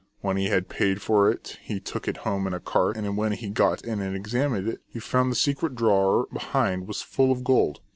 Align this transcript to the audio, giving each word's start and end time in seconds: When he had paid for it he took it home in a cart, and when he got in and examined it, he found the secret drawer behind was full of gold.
When 0.21 0.35
he 0.35 0.47
had 0.47 0.67
paid 0.67 0.99
for 0.99 1.29
it 1.29 1.59
he 1.61 1.79
took 1.79 2.07
it 2.07 2.17
home 2.25 2.47
in 2.47 2.55
a 2.55 2.59
cart, 2.59 2.97
and 2.97 3.15
when 3.17 3.33
he 3.33 3.49
got 3.49 3.83
in 3.83 3.99
and 4.01 4.15
examined 4.15 4.67
it, 4.67 4.81
he 4.87 4.99
found 4.99 5.31
the 5.31 5.35
secret 5.35 5.75
drawer 5.75 6.25
behind 6.33 6.87
was 6.87 7.03
full 7.03 7.31
of 7.31 7.43
gold. 7.43 7.81